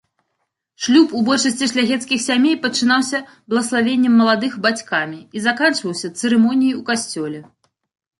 [0.83, 3.19] Шлюб у большасці шляхецкіх сямей пачынаўся
[3.53, 7.39] блаславеннем маладых бацькамі і заканчваўся цырымоніяй у касцёле.